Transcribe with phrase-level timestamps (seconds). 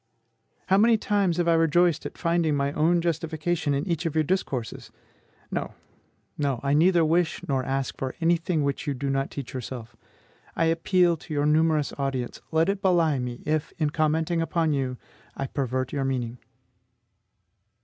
[0.65, 4.23] How many times have I rejoiced at finding my own justification in each of your
[4.23, 4.89] discourses!
[5.51, 5.75] No,
[6.39, 9.95] no; I neither wish nor ask for any thing which you do not teach yourself.
[10.55, 14.97] I appeal to your numerous audience; let it belie me if, in commenting upon you,
[15.37, 16.39] I pervert your meaning.